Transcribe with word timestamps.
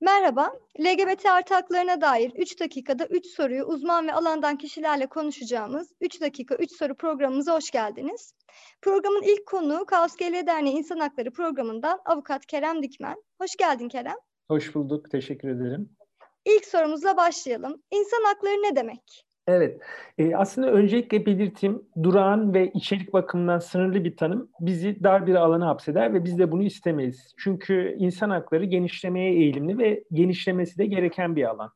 Merhaba, 0.00 0.52
LGBT 0.80 1.26
artı 1.26 1.54
haklarına 1.54 2.00
dair 2.00 2.32
3 2.36 2.60
dakikada 2.60 3.06
3 3.06 3.26
soruyu 3.26 3.64
uzman 3.64 4.08
ve 4.08 4.12
alandan 4.12 4.58
kişilerle 4.58 5.06
konuşacağımız 5.06 5.92
3 6.00 6.20
dakika 6.20 6.54
3 6.54 6.72
soru 6.72 6.94
programımıza 6.94 7.56
hoş 7.56 7.70
geldiniz. 7.70 8.34
Programın 8.82 9.22
ilk 9.22 9.46
konuğu 9.46 9.86
Kaos 9.86 10.16
GL 10.16 10.46
Derneği 10.46 10.76
İnsan 10.76 10.98
Hakları 10.98 11.30
Programı'ndan 11.30 12.00
avukat 12.04 12.46
Kerem 12.46 12.82
Dikmen. 12.82 13.16
Hoş 13.40 13.56
geldin 13.56 13.88
Kerem. 13.88 14.16
Hoş 14.48 14.74
bulduk, 14.74 15.10
teşekkür 15.10 15.48
ederim. 15.48 15.96
İlk 16.44 16.66
sorumuzla 16.66 17.16
başlayalım. 17.16 17.82
İnsan 17.90 18.24
hakları 18.24 18.62
ne 18.62 18.76
demek? 18.76 19.27
Evet, 19.48 19.80
e, 20.18 20.36
aslında 20.36 20.72
öncelikle 20.72 21.26
belirteyim, 21.26 21.82
durağan 22.02 22.54
ve 22.54 22.70
içerik 22.74 23.12
bakımından 23.12 23.58
sınırlı 23.58 24.04
bir 24.04 24.16
tanım 24.16 24.50
bizi 24.60 25.04
dar 25.04 25.26
bir 25.26 25.34
alana 25.34 25.66
hapseder 25.66 26.14
ve 26.14 26.24
biz 26.24 26.38
de 26.38 26.52
bunu 26.52 26.62
istemeyiz. 26.62 27.34
Çünkü 27.38 27.96
insan 27.98 28.30
hakları 28.30 28.64
genişlemeye 28.64 29.32
eğilimli 29.32 29.78
ve 29.78 30.04
genişlemesi 30.12 30.78
de 30.78 30.86
gereken 30.86 31.36
bir 31.36 31.44
alan. 31.44 31.70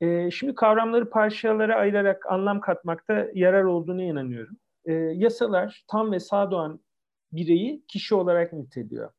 E, 0.00 0.30
şimdi 0.30 0.54
kavramları 0.54 1.10
parçalara 1.10 1.76
ayırarak 1.76 2.26
anlam 2.26 2.60
katmakta 2.60 3.26
yarar 3.34 3.64
olduğunu 3.64 4.02
inanıyorum. 4.02 4.56
E, 4.84 4.92
yasalar 4.92 5.84
tam 5.88 6.12
ve 6.12 6.20
sağdoğan 6.20 6.80
bireyi 7.32 7.84
kişi 7.88 8.14
olarak 8.14 8.52
niteliyor. 8.52 9.10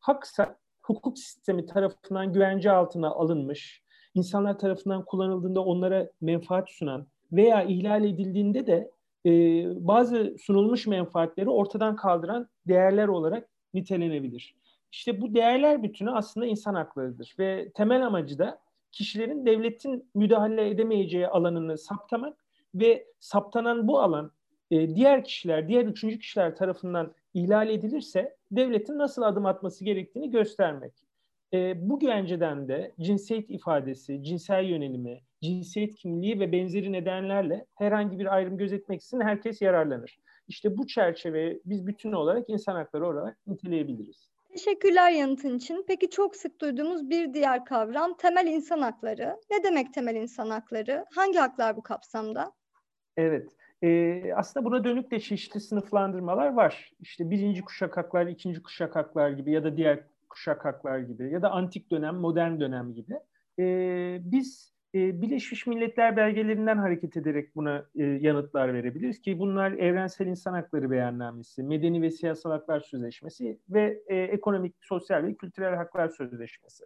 Haksa 0.00 0.56
hukuk 0.82 1.18
sistemi 1.18 1.66
tarafından 1.66 2.32
güvence 2.32 2.70
altına 2.70 3.08
alınmış, 3.08 3.82
insanlar 4.14 4.58
tarafından 4.58 5.04
kullanıldığında 5.04 5.60
onlara 5.64 6.10
menfaat 6.20 6.70
sunan, 6.70 7.06
veya 7.32 7.62
ihlal 7.62 8.04
edildiğinde 8.04 8.66
de 8.66 8.90
e, 9.26 9.30
bazı 9.86 10.36
sunulmuş 10.38 10.86
menfaatleri 10.86 11.50
ortadan 11.50 11.96
kaldıran 11.96 12.48
değerler 12.68 13.08
olarak 13.08 13.48
nitelenebilir. 13.74 14.56
İşte 14.92 15.20
bu 15.20 15.34
değerler 15.34 15.82
bütünü 15.82 16.10
aslında 16.10 16.46
insan 16.46 16.74
haklarıdır 16.74 17.34
ve 17.38 17.70
temel 17.74 18.06
amacı 18.06 18.38
da 18.38 18.58
kişilerin 18.92 19.46
devletin 19.46 20.10
müdahale 20.14 20.68
edemeyeceği 20.68 21.28
alanını 21.28 21.78
saptamak 21.78 22.36
ve 22.74 23.06
saptanan 23.20 23.88
bu 23.88 24.00
alan 24.00 24.30
e, 24.70 24.94
diğer 24.94 25.24
kişiler, 25.24 25.68
diğer 25.68 25.84
üçüncü 25.84 26.18
kişiler 26.18 26.56
tarafından 26.56 27.14
ihlal 27.34 27.68
edilirse 27.68 28.36
devletin 28.50 28.98
nasıl 28.98 29.22
adım 29.22 29.46
atması 29.46 29.84
gerektiğini 29.84 30.30
göstermek. 30.30 31.05
E, 31.54 31.88
bu 31.88 31.98
güvenceden 31.98 32.68
de 32.68 32.92
cinsiyet 33.00 33.50
ifadesi, 33.50 34.22
cinsel 34.22 34.64
yönelimi, 34.64 35.20
cinsiyet 35.42 35.94
kimliği 35.94 36.40
ve 36.40 36.52
benzeri 36.52 36.92
nedenlerle 36.92 37.66
herhangi 37.74 38.18
bir 38.18 38.34
ayrım 38.34 38.58
gözetmeksizin 38.58 39.20
herkes 39.20 39.62
yararlanır. 39.62 40.18
İşte 40.48 40.78
bu 40.78 40.86
çerçeve 40.86 41.60
biz 41.64 41.86
bütün 41.86 42.12
olarak 42.12 42.50
insan 42.50 42.74
hakları 42.74 43.06
olarak 43.06 43.36
niteleyebiliriz. 43.46 44.30
Teşekkürler 44.48 45.10
yanıtın 45.10 45.56
için. 45.56 45.84
Peki 45.88 46.10
çok 46.10 46.36
sık 46.36 46.60
duyduğumuz 46.60 47.10
bir 47.10 47.34
diğer 47.34 47.64
kavram 47.64 48.16
temel 48.16 48.46
insan 48.46 48.78
hakları. 48.78 49.36
Ne 49.50 49.64
demek 49.64 49.94
temel 49.94 50.14
insan 50.14 50.50
hakları? 50.50 51.04
Hangi 51.14 51.38
haklar 51.38 51.76
bu 51.76 51.82
kapsamda? 51.82 52.52
Evet. 53.16 53.56
E, 53.82 54.22
aslında 54.34 54.66
buna 54.66 54.84
dönük 54.84 55.10
de 55.10 55.20
çeşitli 55.20 55.60
sınıflandırmalar 55.60 56.52
var. 56.52 56.90
İşte 57.00 57.30
birinci 57.30 57.62
kuşak 57.62 57.96
haklar, 57.96 58.26
ikinci 58.26 58.62
kuşak 58.62 58.96
haklar 58.96 59.30
gibi 59.30 59.52
ya 59.52 59.64
da 59.64 59.76
diğer 59.76 60.00
kuşak 60.36 60.64
haklar 60.64 60.98
gibi 60.98 61.30
ya 61.30 61.42
da 61.42 61.50
antik 61.50 61.90
dönem, 61.90 62.14
modern 62.14 62.60
dönem 62.60 62.94
gibi. 62.94 63.14
E, 63.58 63.64
biz 64.20 64.74
e, 64.94 65.22
Birleşmiş 65.22 65.66
Milletler 65.66 66.16
belgelerinden 66.16 66.76
hareket 66.76 67.16
ederek 67.16 67.56
buna 67.56 67.86
e, 67.94 68.04
yanıtlar 68.04 68.74
verebiliriz 68.74 69.20
ki 69.20 69.38
bunlar 69.38 69.72
Evrensel 69.72 70.26
İnsan 70.26 70.52
Hakları 70.52 70.90
Beyannamesi, 70.90 71.62
Medeni 71.62 72.02
ve 72.02 72.10
Siyasal 72.10 72.50
Haklar 72.50 72.80
Sözleşmesi 72.80 73.60
ve 73.68 74.02
e, 74.06 74.16
Ekonomik, 74.16 74.74
Sosyal 74.80 75.22
ve 75.22 75.34
Kültürel 75.34 75.74
Haklar 75.74 76.08
Sözleşmesi. 76.08 76.84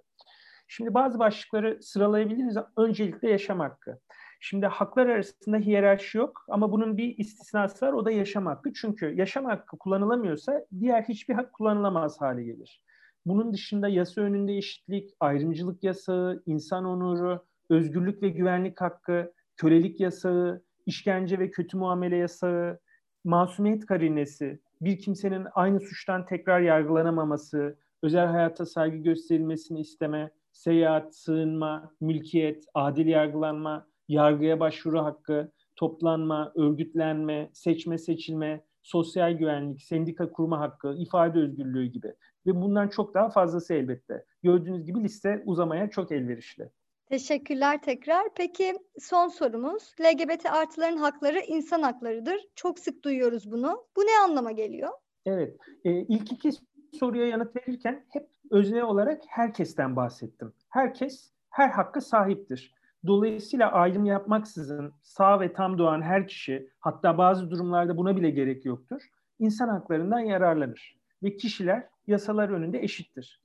Şimdi 0.69 0.95
bazı 0.95 1.19
başlıkları 1.19 1.83
sıralayabiliriz. 1.83 2.57
Öncelikle 2.77 3.31
yaşam 3.31 3.61
hakkı. 3.61 3.99
Şimdi 4.41 4.67
haklar 4.67 5.07
arasında 5.07 5.57
hiyerarşi 5.57 6.19
yok 6.19 6.45
ama 6.49 6.73
bunun 6.73 6.97
bir 6.97 7.19
istisnası 7.19 7.87
var 7.87 7.93
o 7.93 8.05
da 8.05 8.11
yaşam 8.11 8.47
hakkı. 8.47 8.73
Çünkü 8.73 9.07
yaşam 9.07 9.45
hakkı 9.45 9.79
kullanılamıyorsa 9.79 10.65
diğer 10.81 11.03
hiçbir 11.03 11.35
hak 11.35 11.53
kullanılamaz 11.53 12.21
hale 12.21 12.45
gelir. 12.45 12.83
Bunun 13.27 13.53
dışında 13.53 13.89
yasa 13.89 14.21
önünde 14.21 14.57
eşitlik, 14.57 15.11
ayrımcılık 15.21 15.85
yasağı, 15.85 16.43
insan 16.47 16.85
onuru, 16.85 17.45
özgürlük 17.71 18.23
ve 18.23 18.29
güvenlik 18.29 18.81
hakkı, 18.81 19.33
kölelik 19.57 20.01
yasağı, 20.01 20.63
işkence 20.87 21.39
ve 21.39 21.51
kötü 21.51 21.77
muamele 21.77 22.17
yasağı, 22.17 22.79
masumiyet 23.25 23.87
karinesi, 23.87 24.61
bir 24.81 24.99
kimsenin 24.99 25.47
aynı 25.55 25.81
suçtan 25.81 26.27
tekrar 26.27 26.61
yargılanamaması, 26.61 27.79
özel 28.03 28.27
hayata 28.27 28.67
saygı 28.67 28.97
gösterilmesini 28.97 29.81
isteme, 29.81 30.31
seyahat, 30.53 31.17
sığınma, 31.17 31.93
mülkiyet, 32.01 32.65
adil 32.75 33.07
yargılanma, 33.07 33.87
yargıya 34.09 34.61
başvuru 34.61 34.99
hakkı, 35.05 35.53
toplanma, 35.77 36.53
örgütlenme, 36.57 37.51
seçme 37.53 37.99
seçilme, 37.99 38.65
sosyal 38.83 39.33
güvenlik, 39.33 39.83
sendika 39.83 40.33
kurma 40.33 40.61
hakkı, 40.61 40.95
ifade 40.99 41.39
özgürlüğü 41.39 41.87
gibi. 41.87 42.15
Ve 42.47 42.55
bundan 42.61 42.89
çok 42.89 43.15
daha 43.15 43.31
fazlası 43.31 43.75
elbette. 43.75 44.25
Gördüğünüz 44.43 44.85
gibi 44.85 45.05
liste 45.05 45.43
uzamaya 45.47 45.91
çok 45.91 46.13
elverişli. 46.13 46.71
Teşekkürler 47.07 47.83
tekrar. 47.83 48.35
Peki 48.37 48.79
son 48.99 49.29
sorumuz. 49.29 49.95
LGBT 50.01 50.47
artıların 50.47 50.97
hakları 50.97 51.41
insan 51.41 51.83
haklarıdır. 51.83 52.41
Çok 52.55 52.79
sık 52.79 53.05
duyuyoruz 53.05 53.53
bunu. 53.53 53.87
Bu 53.97 54.01
ne 54.01 54.25
anlama 54.25 54.53
geliyor? 54.53 54.91
Evet. 55.27 55.57
E, 55.85 55.91
ilk 55.91 56.33
iki 56.33 56.51
soruya 56.99 57.27
yanıt 57.27 57.57
verirken 57.57 58.05
hep 58.13 58.29
özne 58.51 58.85
olarak 58.85 59.23
herkesten 59.29 59.97
bahsettim. 59.97 60.53
Herkes 60.69 61.33
her 61.51 61.69
hakkı 61.69 62.01
sahiptir. 62.01 62.75
Dolayısıyla 63.07 63.73
ayrım 63.73 64.05
yapmaksızın 64.05 64.93
sağ 65.03 65.41
ve 65.41 65.53
tam 65.53 65.79
doğan 65.79 66.03
her 66.03 66.29
kişi 66.29 66.71
hatta 66.81 67.19
bazı 67.19 67.51
durumlarda 67.51 67.97
buna 67.97 68.17
bile 68.17 68.31
gerek 68.31 68.65
yoktur. 68.65 69.03
İnsan 69.39 69.69
haklarından 69.69 70.21
yararlanır 70.21 70.97
ve 71.23 71.37
kişiler 71.37 71.87
yasalar 72.07 72.49
önünde 72.49 72.83
eşittir. 72.83 73.41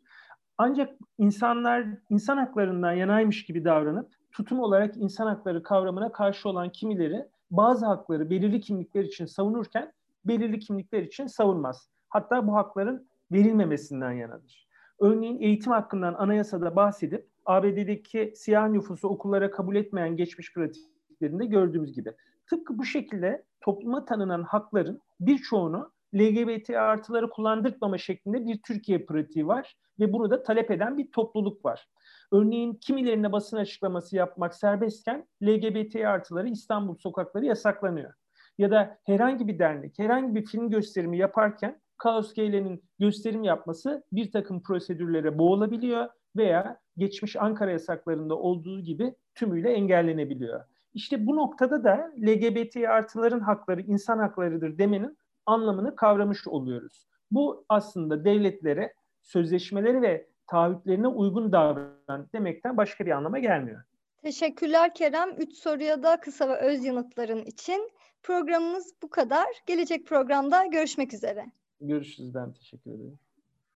Ancak 0.58 1.00
insanlar 1.18 1.86
insan 2.10 2.38
haklarından 2.38 2.92
yanaymış 2.92 3.46
gibi 3.46 3.66
davranıp 3.66 4.12
tutum 4.32 4.60
olarak 4.60 4.98
insan 4.98 5.28
hakları 5.28 5.64
kavramına 5.64 6.12
karşı 6.12 6.50
olan 6.50 6.70
kimileri 6.70 7.26
bazı 7.52 7.86
hakları 7.86 8.30
belirli 8.30 8.62
kimlikler 8.62 9.04
için 9.04 9.26
savunurken 9.26 9.94
belirli 10.26 10.60
kimlikler 10.60 11.04
için 11.04 11.28
savunmaz. 11.28 11.90
Hatta 12.10 12.48
bu 12.48 12.56
hakların 12.56 13.08
verilmemesinden 13.32 14.12
yanadır. 14.12 14.65
Örneğin 15.00 15.42
eğitim 15.42 15.72
hakkından 15.72 16.14
anayasada 16.14 16.76
bahsedip 16.76 17.28
ABD'deki 17.46 18.34
siyah 18.36 18.70
nüfusu 18.70 19.08
okullara 19.08 19.52
kabul 19.52 19.76
etmeyen 19.76 20.18
geçmiş 20.18 20.54
pratiklerinde 20.54 21.46
gördüğümüz 21.46 21.94
gibi. 21.94 22.14
Tıpkı 22.50 22.78
bu 22.78 22.86
şekilde 22.86 23.44
topluma 23.62 24.06
tanınan 24.06 24.44
hakların 24.44 25.02
birçoğunu 25.20 25.92
LGBT 26.16 26.70
artıları 26.70 27.30
kullandırtmama 27.30 27.98
şeklinde 27.98 28.46
bir 28.46 28.60
Türkiye 28.68 29.06
pratiği 29.06 29.48
var 29.48 29.78
ve 30.00 30.14
bunu 30.14 30.32
da 30.32 30.44
talep 30.44 30.72
eden 30.72 30.98
bir 30.98 31.12
topluluk 31.12 31.66
var. 31.66 31.90
Örneğin 32.32 32.74
kimilerine 32.74 33.32
basın 33.32 33.58
açıklaması 33.58 34.16
yapmak 34.16 34.56
serbestken 34.56 35.28
LGBT 35.44 35.96
artıları 35.96 36.50
İstanbul 36.50 36.96
sokakları 36.96 37.46
yasaklanıyor. 37.46 38.14
Ya 38.58 38.72
da 38.72 38.98
herhangi 39.04 39.48
bir 39.48 39.60
dernek, 39.60 40.00
herhangi 40.00 40.36
bir 40.36 40.46
film 40.46 40.70
gösterimi 40.70 41.18
yaparken 41.18 41.82
Kaos 42.06 42.34
Geyle'nin 42.34 42.84
gösterim 43.00 43.44
yapması 43.44 44.04
bir 44.12 44.32
takım 44.32 44.64
prosedürlere 44.64 45.38
boğulabiliyor 45.38 46.10
veya 46.36 46.80
geçmiş 46.98 47.36
Ankara 47.36 47.72
yasaklarında 47.72 48.36
olduğu 48.36 48.82
gibi 48.82 49.16
tümüyle 49.36 49.74
engellenebiliyor. 49.74 50.64
İşte 50.94 51.28
bu 51.28 51.36
noktada 51.36 51.84
da 51.84 52.12
LGBT 52.28 52.76
artıların 52.76 53.40
hakları 53.40 53.82
insan 53.82 54.20
haklarıdır 54.20 54.78
demenin 54.78 55.18
anlamını 55.46 55.96
kavramış 55.96 56.48
oluyoruz. 56.48 57.08
Bu 57.32 57.66
aslında 57.70 58.26
devletlere 58.26 58.94
sözleşmeleri 59.22 60.02
ve 60.02 60.28
taahhütlerine 60.48 61.08
uygun 61.08 61.52
davran 61.52 62.28
demekten 62.34 62.78
başka 62.78 63.06
bir 63.06 63.12
anlama 63.12 63.40
gelmiyor. 63.40 63.82
Teşekkürler 64.22 64.94
Kerem. 64.94 65.30
Üç 65.38 65.54
soruya 65.54 66.04
da 66.04 66.20
kısa 66.20 66.50
ve 66.50 66.56
öz 66.56 66.86
yanıtların 66.86 67.46
için. 67.46 67.92
Programımız 68.24 68.94
bu 69.02 69.10
kadar. 69.10 69.48
Gelecek 69.66 70.08
programda 70.08 70.66
görüşmek 70.66 71.14
üzere. 71.14 71.46
Görüşürüz. 71.88 72.34
Ben 72.34 72.54
teşekkür 72.54 72.92
ederim. 72.92 73.20